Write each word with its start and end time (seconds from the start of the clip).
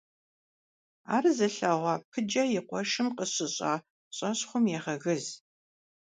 Ар 1.15 1.23
зылъэгъуа 1.37 1.95
Пыджэ 2.09 2.43
и 2.57 2.61
къуэшым 2.67 3.07
къыщыщӀа 3.17 3.73
щӀэщхъум 4.15 4.65
егъэгыз. 4.77 5.25